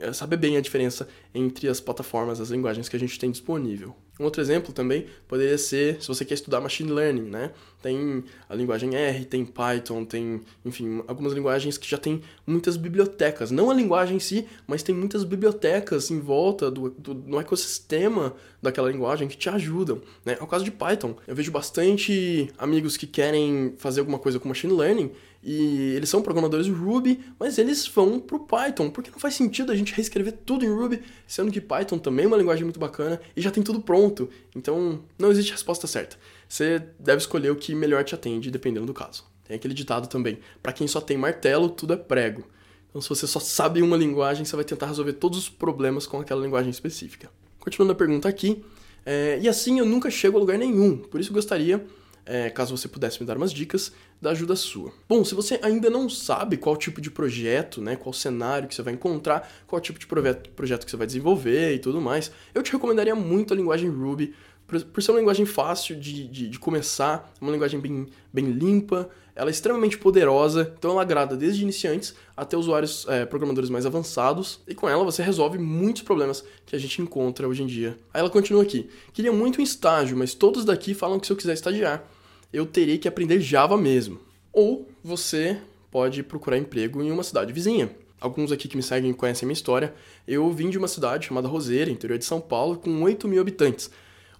é 0.00 0.10
saber 0.14 0.38
bem 0.38 0.56
a 0.56 0.62
diferença 0.62 1.06
entre 1.34 1.68
as 1.68 1.78
plataformas, 1.78 2.40
as 2.40 2.48
linguagens 2.48 2.88
que 2.88 2.96
a 2.96 2.98
gente 2.98 3.18
tem 3.18 3.30
disponível. 3.30 3.94
Um 4.20 4.24
outro 4.24 4.42
exemplo 4.42 4.70
também 4.70 5.06
poderia 5.26 5.56
ser 5.56 6.00
se 6.02 6.06
você 6.06 6.26
quer 6.26 6.34
estudar 6.34 6.60
machine 6.60 6.92
learning, 6.92 7.22
né? 7.22 7.52
Tem 7.82 8.22
a 8.46 8.54
linguagem 8.54 8.94
R, 8.94 9.24
tem 9.24 9.46
Python, 9.46 10.04
tem, 10.04 10.42
enfim, 10.62 11.02
algumas 11.08 11.32
linguagens 11.32 11.78
que 11.78 11.88
já 11.88 11.96
tem 11.96 12.20
muitas 12.46 12.76
bibliotecas. 12.76 13.50
Não 13.50 13.70
a 13.70 13.74
linguagem 13.74 14.18
em 14.18 14.20
si, 14.20 14.46
mas 14.66 14.82
tem 14.82 14.94
muitas 14.94 15.24
bibliotecas 15.24 16.10
em 16.10 16.20
volta 16.20 16.70
do, 16.70 16.90
do 16.90 17.14
no 17.14 17.40
ecossistema 17.40 18.34
daquela 18.60 18.90
linguagem 18.92 19.26
que 19.26 19.38
te 19.38 19.48
ajudam. 19.48 20.02
Né? 20.22 20.36
É 20.38 20.42
o 20.42 20.46
caso 20.46 20.66
de 20.66 20.70
Python. 20.70 21.16
Eu 21.26 21.34
vejo 21.34 21.50
bastante 21.50 22.52
amigos 22.58 22.98
que 22.98 23.06
querem 23.06 23.72
fazer 23.78 24.00
alguma 24.00 24.18
coisa 24.18 24.38
com 24.38 24.50
machine 24.50 24.74
learning 24.74 25.10
e 25.42 25.94
eles 25.96 26.10
são 26.10 26.20
programadores 26.20 26.68
Ruby, 26.68 27.18
mas 27.38 27.56
eles 27.56 27.86
vão 27.86 28.20
pro 28.20 28.40
Python, 28.40 28.90
porque 28.90 29.10
não 29.10 29.18
faz 29.18 29.34
sentido 29.34 29.72
a 29.72 29.74
gente 29.74 29.94
reescrever 29.94 30.34
tudo 30.44 30.66
em 30.66 30.68
Ruby, 30.68 31.02
sendo 31.26 31.50
que 31.50 31.60
Python 31.60 31.98
também 31.98 32.26
é 32.26 32.28
uma 32.28 32.36
linguagem 32.36 32.64
muito 32.64 32.78
bacana 32.78 33.18
e 33.34 33.40
já 33.40 33.50
tem 33.50 33.62
tudo 33.62 33.80
pronto. 33.80 34.09
Então, 34.54 35.00
não 35.18 35.30
existe 35.30 35.52
resposta 35.52 35.86
certa. 35.86 36.16
Você 36.48 36.82
deve 36.98 37.18
escolher 37.18 37.50
o 37.50 37.56
que 37.56 37.74
melhor 37.74 38.04
te 38.04 38.14
atende, 38.14 38.50
dependendo 38.50 38.86
do 38.86 38.94
caso. 38.94 39.24
Tem 39.44 39.56
aquele 39.56 39.74
ditado 39.74 40.08
também: 40.08 40.38
para 40.62 40.72
quem 40.72 40.86
só 40.86 41.00
tem 41.00 41.16
martelo, 41.16 41.68
tudo 41.68 41.92
é 41.92 41.96
prego. 41.96 42.44
Então, 42.88 43.00
se 43.00 43.08
você 43.08 43.26
só 43.26 43.38
sabe 43.38 43.82
uma 43.82 43.96
linguagem, 43.96 44.44
você 44.44 44.56
vai 44.56 44.64
tentar 44.64 44.86
resolver 44.86 45.12
todos 45.14 45.38
os 45.38 45.48
problemas 45.48 46.06
com 46.06 46.20
aquela 46.20 46.42
linguagem 46.42 46.70
específica. 46.70 47.30
Continuando 47.58 47.92
a 47.92 47.96
pergunta 47.96 48.28
aqui, 48.28 48.64
é, 49.04 49.38
e 49.40 49.48
assim 49.48 49.78
eu 49.78 49.84
nunca 49.84 50.10
chego 50.10 50.36
a 50.36 50.40
lugar 50.40 50.58
nenhum, 50.58 50.96
por 50.96 51.20
isso 51.20 51.32
gostaria 51.32 51.84
é, 52.30 52.48
caso 52.48 52.76
você 52.76 52.86
pudesse 52.86 53.20
me 53.20 53.26
dar 53.26 53.36
umas 53.36 53.52
dicas, 53.52 53.92
da 54.20 54.30
ajuda 54.30 54.54
sua. 54.54 54.92
Bom, 55.08 55.24
se 55.24 55.34
você 55.34 55.58
ainda 55.62 55.88
não 55.88 56.08
sabe 56.08 56.56
qual 56.56 56.76
tipo 56.76 57.00
de 57.00 57.10
projeto, 57.10 57.80
né, 57.80 57.96
qual 57.96 58.12
cenário 58.12 58.68
que 58.68 58.74
você 58.74 58.82
vai 58.82 58.92
encontrar, 58.92 59.50
qual 59.66 59.80
tipo 59.80 59.98
de 59.98 60.06
projeto, 60.06 60.84
que 60.84 60.90
você 60.90 60.96
vai 60.96 61.06
desenvolver 61.06 61.74
e 61.74 61.78
tudo 61.78 62.00
mais, 62.00 62.30
eu 62.54 62.62
te 62.62 62.72
recomendaria 62.72 63.14
muito 63.14 63.54
a 63.54 63.56
linguagem 63.56 63.88
Ruby, 63.88 64.34
por, 64.66 65.02
ser 65.02 65.10
uma 65.10 65.18
linguagem 65.18 65.44
fácil 65.44 65.98
de, 65.98 66.28
de, 66.28 66.48
de, 66.48 66.58
começar, 66.58 67.32
uma 67.40 67.50
linguagem 67.50 67.80
bem, 67.80 68.06
bem 68.32 68.52
limpa, 68.52 69.08
ela 69.34 69.50
é 69.50 69.52
extremamente 69.52 69.98
poderosa, 69.98 70.72
então 70.78 70.92
ela 70.92 71.02
agrada 71.02 71.36
desde 71.36 71.62
iniciantes 71.62 72.14
até 72.36 72.56
usuários 72.56 73.04
é, 73.08 73.26
programadores 73.26 73.68
mais 73.68 73.84
avançados, 73.84 74.60
e 74.68 74.74
com 74.74 74.88
ela 74.88 75.02
você 75.02 75.22
resolve 75.22 75.58
muitos 75.58 76.02
problemas 76.02 76.44
que 76.64 76.76
a 76.76 76.78
gente 76.78 77.02
encontra 77.02 77.48
hoje 77.48 77.62
em 77.64 77.66
dia. 77.66 77.98
Aí 78.14 78.20
ela 78.20 78.30
continua 78.30 78.62
aqui: 78.62 78.88
queria 79.12 79.32
muito 79.32 79.60
um 79.60 79.64
estágio, 79.64 80.16
mas 80.16 80.34
todos 80.34 80.64
daqui 80.64 80.94
falam 80.94 81.18
que 81.18 81.26
se 81.26 81.32
eu 81.32 81.36
quiser 81.36 81.54
estagiar, 81.54 82.06
eu 82.52 82.66
teria 82.66 82.98
que 82.98 83.08
aprender 83.08 83.40
Java 83.40 83.76
mesmo. 83.76 84.20
Ou 84.52 84.88
você 85.02 85.58
pode 85.90 86.22
procurar 86.22 86.58
emprego 86.58 87.02
em 87.02 87.10
uma 87.10 87.22
cidade 87.22 87.52
vizinha. 87.52 87.90
Alguns 88.20 88.52
aqui 88.52 88.68
que 88.68 88.76
me 88.76 88.82
seguem 88.82 89.12
conhecem 89.12 89.46
a 89.46 89.48
minha 89.48 89.54
história. 89.54 89.94
Eu 90.26 90.50
vim 90.52 90.68
de 90.68 90.76
uma 90.76 90.88
cidade 90.88 91.26
chamada 91.26 91.48
Roseira, 91.48 91.90
interior 91.90 92.18
de 92.18 92.24
São 92.24 92.40
Paulo, 92.40 92.76
com 92.76 93.02
8 93.02 93.26
mil 93.26 93.40
habitantes. 93.40 93.90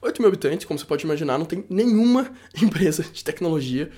8 0.03 0.21
mil 0.21 0.29
habitantes, 0.29 0.67
como 0.67 0.79
você 0.79 0.85
pode 0.85 1.05
imaginar, 1.05 1.39
não 1.39 1.47
tem 1.47 1.65
nenhuma 1.69 2.31
empresa 2.61 3.03
de 3.03 3.25
tecnologia. 3.25 3.91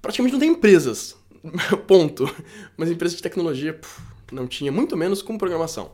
Praticamente 0.00 0.32
não 0.32 0.40
tem 0.40 0.50
empresas, 0.50 1.16
ponto. 1.86 2.28
Mas 2.76 2.90
empresas 2.90 3.16
de 3.16 3.22
tecnologia 3.22 3.74
puf, 3.74 4.00
não 4.32 4.46
tinha, 4.46 4.72
muito 4.72 4.96
menos 4.96 5.20
com 5.20 5.36
programação. 5.36 5.92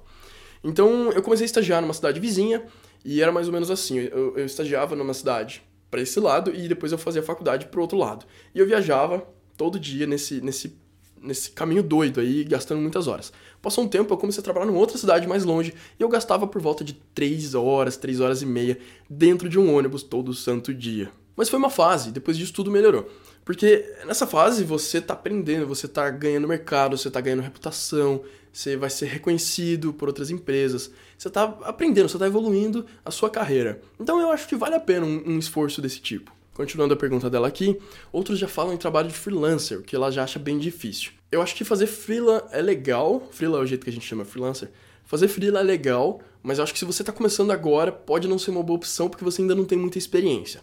Então 0.62 1.11
eu 1.12 1.23
comecei 1.23 1.45
a 1.45 1.47
estagiar 1.47 1.81
numa 1.81 1.95
cidade 1.95 2.19
vizinha 2.19 2.65
E 3.05 3.23
era 3.23 3.31
mais 3.31 3.47
ou 3.47 3.53
menos 3.53 3.71
assim, 3.71 3.99
eu, 3.99 4.37
eu 4.37 4.45
estagiava 4.45 4.97
numa 4.97 5.15
cidade 5.15 5.62
para 5.90 6.00
esse 6.00 6.21
lado 6.21 6.54
e 6.54 6.68
depois 6.68 6.92
eu 6.92 6.99
fazia 6.99 7.23
faculdade 7.23 7.66
pro 7.66 7.80
outro 7.80 7.97
lado. 7.97 8.26
E 8.54 8.59
eu 8.59 8.66
viajava 8.66 9.26
todo 9.57 9.78
dia 9.78 10.07
nesse, 10.07 10.40
nesse, 10.40 10.76
nesse 11.21 11.50
caminho 11.50 11.83
doido 11.83 12.21
aí, 12.21 12.45
gastando 12.45 12.80
muitas 12.80 13.07
horas. 13.07 13.33
Passou 13.61 13.85
um 13.85 13.88
tempo, 13.88 14.12
eu 14.12 14.18
comecei 14.18 14.40
a 14.40 14.45
trabalhar 14.45 14.66
numa 14.66 14.78
outra 14.78 14.99
cidade 14.99 15.26
mais 15.26 15.45
longe 15.45 15.75
e 15.99 16.02
eu 16.02 16.09
gastava 16.09 16.47
por 16.47 16.61
volta 16.61 16.85
de 16.85 16.95
3 17.14 17.54
horas, 17.54 17.97
3 17.97 18.21
horas 18.21 18.42
e 18.42 18.47
meia 18.47 18.78
dentro 19.09 19.49
de 19.49 19.59
um 19.59 19.75
ônibus 19.75 20.02
todo 20.02 20.35
santo 20.35 20.73
dia. 20.73 21.11
Mas 21.37 21.49
foi 21.49 21.59
uma 21.59 21.71
fase, 21.71 22.11
depois 22.11 22.37
disso 22.37 22.52
tudo 22.52 22.71
melhorou. 22.71 23.09
Porque 23.45 23.95
nessa 24.07 24.26
fase 24.26 24.64
você 24.64 25.00
tá 25.00 25.14
aprendendo, 25.14 25.66
você 25.66 25.88
tá 25.88 26.11
ganhando 26.11 26.47
mercado, 26.47 26.99
você 26.99 27.11
tá 27.11 27.21
ganhando 27.21 27.42
reputação, 27.42 28.23
você 28.52 28.76
vai 28.76 28.90
ser 28.90 29.07
reconhecido 29.07 29.93
por 29.93 30.09
outras 30.09 30.31
empresas, 30.31 30.90
você 31.17 31.28
tá 31.31 31.45
aprendendo, 31.62 32.09
você 32.09 32.19
tá 32.19 32.26
evoluindo 32.26 32.87
a 33.05 33.11
sua 33.11 33.31
carreira. 33.31 33.81
Então 33.99 34.21
eu 34.21 34.31
acho 34.31 34.49
que 34.49 34.57
vale 34.57 34.75
a 34.75 34.81
pena 34.81 35.07
um, 35.07 35.23
um 35.26 35.38
esforço 35.38 35.81
desse 35.81 36.00
tipo. 36.00 36.33
Continuando 36.55 36.93
a 36.93 36.97
pergunta 36.97 37.31
dela 37.31 37.47
aqui, 37.47 37.78
outros 38.11 38.37
já 38.37 38.49
falam 38.49 38.75
em 38.75 38.76
trabalho 38.76 39.09
de 39.09 39.14
freelancer, 39.14 39.81
que 39.83 39.95
ela 39.95 40.11
já 40.11 40.25
acha 40.25 40.40
bem 40.40 40.59
difícil. 40.59 41.12
Eu 41.31 41.40
acho 41.40 41.55
que 41.55 41.62
fazer 41.62 41.87
freela 41.87 42.49
é 42.50 42.61
legal, 42.61 43.28
freela 43.31 43.59
é 43.59 43.61
o 43.61 43.67
jeito 43.67 43.85
que 43.85 43.90
a 43.90 43.93
gente 43.93 44.07
chama 44.07 44.25
freelancer. 44.25 44.69
Fazer 45.05 45.28
freela 45.28 45.61
é 45.61 45.62
legal, 45.62 46.21
mas 46.43 46.59
eu 46.59 46.64
acho 46.64 46.73
que 46.73 46.78
se 46.78 46.85
você 46.85 47.02
está 47.02 47.12
começando 47.12 47.52
agora, 47.52 47.93
pode 47.93 48.26
não 48.26 48.38
ser 48.38 48.50
uma 48.50 48.62
boa 48.62 48.76
opção 48.76 49.09
porque 49.09 49.25
você 49.25 49.40
ainda 49.40 49.55
não 49.55 49.64
tem 49.64 49.78
muita 49.78 49.99
experiência. 49.99 50.61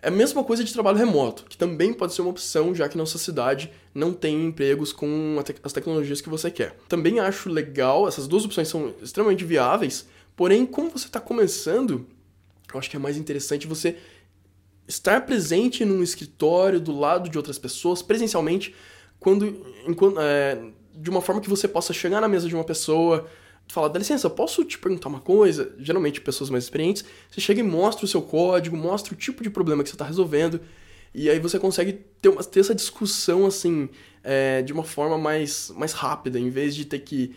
É 0.00 0.08
a 0.08 0.12
mesma 0.12 0.44
coisa 0.44 0.62
de 0.62 0.72
trabalho 0.72 0.96
remoto, 0.96 1.44
que 1.48 1.56
também 1.56 1.92
pode 1.92 2.14
ser 2.14 2.22
uma 2.22 2.30
opção, 2.30 2.72
já 2.74 2.88
que 2.88 2.96
nossa 2.96 3.18
cidade 3.18 3.70
não 3.92 4.12
tem 4.12 4.46
empregos 4.46 4.92
com 4.92 5.42
te 5.44 5.56
as 5.62 5.72
tecnologias 5.72 6.20
que 6.20 6.28
você 6.28 6.50
quer. 6.50 6.76
Também 6.88 7.18
acho 7.18 7.48
legal, 7.48 8.06
essas 8.06 8.28
duas 8.28 8.44
opções 8.44 8.68
são 8.68 8.94
extremamente 9.02 9.44
viáveis, 9.44 10.06
porém, 10.36 10.64
como 10.64 10.90
você 10.90 11.06
está 11.06 11.20
começando, 11.20 12.06
eu 12.72 12.78
acho 12.78 12.88
que 12.88 12.96
é 12.96 13.00
mais 13.00 13.16
interessante 13.16 13.66
você 13.66 13.96
estar 14.86 15.26
presente 15.26 15.84
num 15.84 16.02
escritório 16.02 16.80
do 16.80 16.96
lado 16.96 17.28
de 17.28 17.36
outras 17.36 17.58
pessoas, 17.58 18.00
presencialmente, 18.00 18.74
quando, 19.18 19.66
enquanto, 19.86 20.20
é, 20.20 20.58
de 20.94 21.10
uma 21.10 21.20
forma 21.20 21.40
que 21.40 21.50
você 21.50 21.66
possa 21.66 21.92
chegar 21.92 22.20
na 22.20 22.28
mesa 22.28 22.48
de 22.48 22.54
uma 22.54 22.64
pessoa, 22.64 23.26
fala, 23.68 23.88
dá 23.88 23.98
licença, 23.98 24.28
posso 24.30 24.64
te 24.64 24.78
perguntar 24.78 25.08
uma 25.08 25.20
coisa? 25.20 25.74
Geralmente, 25.78 26.20
pessoas 26.20 26.50
mais 26.50 26.64
experientes, 26.64 27.04
você 27.30 27.40
chega 27.40 27.60
e 27.60 27.62
mostra 27.62 28.04
o 28.04 28.08
seu 28.08 28.22
código, 28.22 28.76
mostra 28.76 29.12
o 29.12 29.16
tipo 29.16 29.42
de 29.42 29.50
problema 29.50 29.82
que 29.82 29.88
você 29.88 29.94
está 29.94 30.04
resolvendo, 30.04 30.60
e 31.14 31.28
aí 31.28 31.38
você 31.38 31.58
consegue 31.58 31.92
ter, 32.20 32.28
uma, 32.28 32.42
ter 32.42 32.60
essa 32.60 32.74
discussão, 32.74 33.46
assim, 33.46 33.88
é, 34.22 34.62
de 34.62 34.72
uma 34.72 34.84
forma 34.84 35.18
mais, 35.18 35.72
mais 35.76 35.92
rápida, 35.92 36.38
em 36.38 36.50
vez 36.50 36.74
de 36.74 36.84
ter 36.84 37.00
que... 37.00 37.34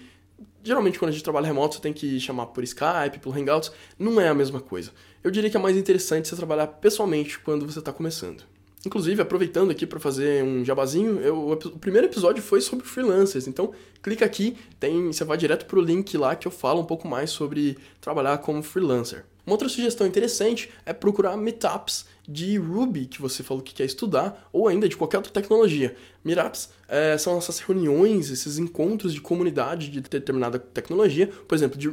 Geralmente, 0.64 1.00
quando 1.00 1.10
a 1.10 1.12
gente 1.12 1.24
trabalha 1.24 1.48
remoto, 1.48 1.76
você 1.76 1.82
tem 1.82 1.94
que 1.94 2.20
chamar 2.20 2.48
por 2.48 2.64
Skype, 2.64 3.20
por 3.20 3.36
Hangouts, 3.36 3.72
não 3.98 4.22
é 4.22 4.28
a 4.28 4.34
mesma 4.34 4.60
coisa. 4.60 4.92
Eu 5.24 5.32
diria 5.32 5.50
que 5.50 5.58
é 5.58 5.60
mais 5.60 5.76
interessante 5.76 6.28
você 6.28 6.36
trabalhar 6.36 6.68
pessoalmente 6.68 7.40
quando 7.40 7.66
você 7.66 7.80
está 7.80 7.92
começando. 7.92 8.44
Inclusive, 8.86 9.22
aproveitando 9.22 9.70
aqui 9.70 9.86
para 9.86 10.00
fazer 10.00 10.44
um 10.44 10.66
jabazinho, 10.66 11.20
eu, 11.20 11.52
o 11.52 11.80
primeiro 11.80 12.08
episódio 12.08 12.42
foi 12.42 12.62
sobre 12.62 12.86
freelancers, 12.86 13.48
então 13.48 13.72
clica 14.02 14.26
aqui, 14.26 14.58
tem, 14.80 15.08
você 15.08 15.24
vai 15.24 15.38
direto 15.38 15.68
pro 15.68 15.80
link 15.80 16.18
lá 16.18 16.36
que 16.36 16.48
eu 16.48 16.52
falo 16.52 16.82
um 16.82 16.86
pouco 16.86 17.08
mais 17.08 17.30
sobre 17.30 17.78
trabalhar 18.00 18.40
como 18.40 18.64
freelancer. 18.64 19.24
Uma 19.46 19.54
outra 19.54 19.70
sugestão 19.70 20.06
interessante 20.06 20.70
é 20.86 20.94
procurar 20.94 21.36
meetups 21.36 22.06
de 22.28 22.58
Ruby 22.58 23.06
que 23.06 23.22
você 23.22 23.44
falou 23.44 23.62
que 23.62 23.74
quer 23.74 23.86
estudar, 23.86 24.48
ou 24.54 24.68
ainda 24.68 24.88
de 24.88 24.96
qualquer 24.96 25.18
outra 25.18 25.32
tecnologia. 25.32 25.96
Meetups 26.24 26.70
é, 26.88 27.18
são 27.18 27.38
essas 27.38 27.60
reuniões, 27.60 28.30
esses 28.30 28.58
encontros 28.58 29.14
de 29.14 29.22
comunidade 29.22 29.90
de 29.90 30.00
determinada 30.02 30.58
tecnologia. 30.58 31.28
Por 31.48 31.56
exemplo, 31.56 31.78
de, 31.78 31.92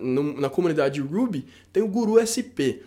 na 0.00 0.48
comunidade 0.48 1.00
Ruby 1.00 1.46
tem 1.72 1.82
o 1.82 1.88
Guru 1.88 2.18
SP 2.20 2.80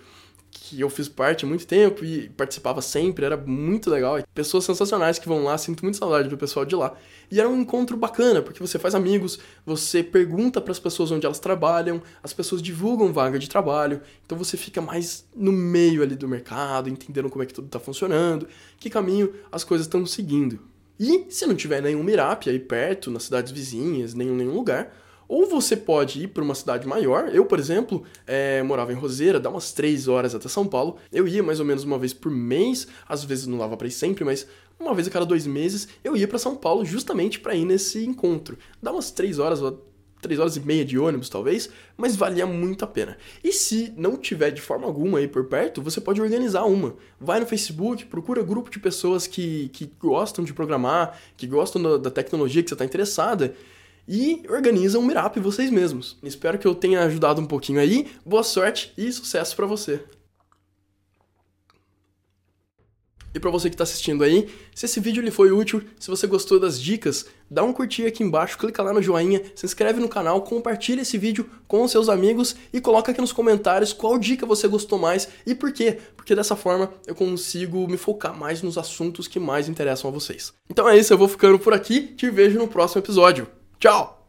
que 0.52 0.82
eu 0.82 0.90
fiz 0.90 1.08
parte 1.08 1.46
há 1.46 1.48
muito 1.48 1.66
tempo 1.66 2.04
e 2.04 2.30
participava 2.30 2.82
sempre, 2.82 3.26
era 3.26 3.38
muito 3.38 3.90
legal. 3.90 4.22
Pessoas 4.34 4.66
sensacionais 4.66 5.18
que 5.18 5.28
vão 5.28 5.46
lá, 5.46 5.58
sinto 5.58 5.82
muito 5.84 5.98
saudade 5.98 6.28
do 6.28 6.38
pessoal 6.38 6.66
de 6.66 6.76
lá. 6.76 6.94
E 7.32 7.40
era 7.40 7.48
um 7.48 7.62
encontro 7.62 7.96
bacana, 7.96 8.42
porque 8.42 8.60
você 8.60 8.78
faz 8.78 8.94
amigos, 8.94 9.40
você 9.66 10.04
pergunta 10.04 10.60
para 10.60 10.74
as 10.74 10.80
pessoas 10.80 11.10
onde 11.10 11.26
elas 11.26 11.40
trabalham, 11.40 12.02
as 12.22 12.34
pessoas 12.34 12.62
divulgam 12.62 13.14
vaga 13.14 13.40
de 13.40 13.48
trabalho, 13.48 14.02
então 14.26 14.38
você 14.38 14.58
fica 14.58 14.82
mais 14.82 15.26
no 15.34 15.54
meio 15.54 16.04
ali 16.04 16.16
do 16.16 16.28
mercado, 16.28 16.90
entendendo 16.90 17.30
como 17.30 17.42
é 17.42 17.46
que 17.46 17.54
tudo 17.54 17.68
está 17.68 17.80
funcionando, 17.80 18.48
que 18.78 18.90
caminho 18.90 19.34
as 19.50 19.64
coisas 19.64 19.88
estão 19.88 20.06
seguindo. 20.06 20.60
E 21.00 21.26
se 21.30 21.48
não 21.48 21.56
tiver 21.56 21.82
nenhum 21.82 22.04
Mirap 22.04 22.48
aí 22.48 22.60
perto, 22.60 23.10
nas 23.10 23.24
cidades 23.24 23.52
vizinhas, 23.52 24.14
nenhum, 24.14 24.36
nenhum 24.36 24.54
lugar, 24.54 24.94
ou 25.32 25.46
você 25.48 25.78
pode 25.78 26.24
ir 26.24 26.28
para 26.28 26.44
uma 26.44 26.54
cidade 26.54 26.86
maior. 26.86 27.34
Eu, 27.34 27.46
por 27.46 27.58
exemplo, 27.58 28.04
é, 28.28 28.62
morava 28.64 28.92
em 28.92 28.96
Roseira, 28.96 29.40
dá 29.40 29.50
umas 29.50 29.72
3 29.72 30.10
horas 30.10 30.36
até 30.36 30.50
São 30.50 30.68
Paulo. 30.68 30.98
Eu 31.10 31.26
ia 31.26 31.42
mais 31.42 31.62
ou 31.62 31.66
menos 31.66 31.86
uma 31.86 31.98
vez 31.98 32.14
por 32.14 32.30
mês, 32.30 32.86
às 33.08 33.24
vezes 33.24 33.48
não 33.48 33.58
dava 33.58 33.78
para 33.78 33.88
ir 33.88 33.92
sempre, 33.92 34.26
mas 34.26 34.46
uma 34.78 34.94
vez 34.94 35.08
a 35.08 35.10
cada 35.10 35.26
dois 35.26 35.48
meses 35.48 35.88
eu 36.04 36.18
ia 36.18 36.28
para 36.28 36.38
São 36.38 36.54
Paulo 36.54 36.84
justamente 36.84 37.40
para 37.40 37.56
ir 37.56 37.64
nesse 37.64 38.04
encontro. 38.04 38.58
Dá 38.84 38.92
umas 38.92 39.10
3 39.10 39.40
horas, 39.40 39.62
3 40.22 40.38
horas 40.38 40.58
e 40.58 40.60
meia 40.60 40.84
de 40.84 41.00
ônibus, 41.00 41.30
talvez, 41.30 41.70
mas 41.96 42.18
valia 42.18 42.46
muito 42.46 42.84
a 42.84 42.88
pena. 42.88 43.18
E 43.42 43.54
se 43.54 43.94
não 43.96 44.18
tiver 44.18 44.52
de 44.52 44.62
forma 44.62 44.86
alguma 44.86 45.20
aí 45.20 45.30
por 45.30 45.46
perto, 45.46 45.82
você 45.82 46.02
pode 46.02 46.22
organizar 46.22 46.66
uma. 46.66 46.98
Vai 47.18 47.40
no 47.40 47.46
Facebook, 47.46 48.06
procura 48.08 48.44
grupo 48.44 48.70
de 48.70 48.80
pessoas 48.80 49.28
que, 49.28 49.70
que 49.70 49.94
gostam 49.98 50.44
de 50.44 50.54
programar, 50.54 51.18
que 51.38 51.48
gostam 51.48 51.82
da, 51.82 51.96
da 51.96 52.12
tecnologia 52.12 52.62
que 52.62 52.68
você 52.68 52.76
está 52.76 52.84
interessada 52.84 53.56
e 54.12 54.44
organizam 54.50 55.02
um 55.02 55.06
Mirap 55.06 55.40
vocês 55.40 55.72
mesmos. 55.72 56.18
Espero 56.22 56.60
que 56.60 56.68
eu 56.68 56.76
tenha 56.76 57.02
ajudado 57.04 57.40
um 57.40 57.46
pouquinho 57.46 57.80
aí. 57.80 58.12
Boa 58.26 58.44
sorte 58.44 58.92
e 58.98 59.10
sucesso 59.10 59.56
para 59.56 59.66
você. 59.66 60.04
E 63.34 63.40
para 63.40 63.50
você 63.50 63.70
que 63.70 63.76
está 63.76 63.86
assistindo 63.86 64.26
aí, 64.26 64.50
se 64.76 64.86
esse 64.86 65.00
vídeo 65.00 65.24
lhe 65.24 65.32
foi 65.32 65.54
útil, 65.54 65.82
se 65.98 66.10
você 66.10 66.28
gostou 66.28 66.60
das 66.60 66.78
dicas, 66.82 67.28
dá 67.50 67.64
um 67.64 67.72
curtir 67.72 68.06
aqui 68.06 68.22
embaixo, 68.22 68.58
clica 68.58 68.84
lá 68.84 68.92
no 68.92 69.02
joinha, 69.02 69.42
se 69.56 69.66
inscreve 69.66 70.02
no 70.02 70.10
canal, 70.10 70.42
compartilha 70.42 71.04
esse 71.04 71.18
vídeo 71.18 71.50
com 71.66 71.88
seus 71.88 72.10
amigos 72.10 72.54
e 72.74 72.82
coloca 72.82 73.14
aqui 73.14 73.22
nos 73.22 73.32
comentários 73.32 73.94
qual 73.94 74.20
dica 74.20 74.46
você 74.46 74.68
gostou 74.68 75.00
mais 75.00 75.30
e 75.46 75.56
por 75.56 75.72
quê. 75.72 76.00
Porque 76.18 76.36
dessa 76.36 76.58
forma 76.58 76.92
eu 77.08 77.16
consigo 77.16 77.88
me 77.88 77.96
focar 77.96 78.38
mais 78.38 78.62
nos 78.62 78.78
assuntos 78.78 79.26
que 79.26 79.40
mais 79.40 79.70
interessam 79.70 80.10
a 80.10 80.14
vocês. 80.14 80.52
Então 80.70 80.90
é 80.90 80.98
isso, 80.98 81.14
eu 81.14 81.18
vou 81.18 81.30
ficando 81.30 81.58
por 81.58 81.74
aqui, 81.74 82.08
te 82.08 82.30
vejo 82.30 82.60
no 82.60 82.68
próximo 82.68 83.00
episódio. 83.00 83.61
Tchau! 83.82 84.21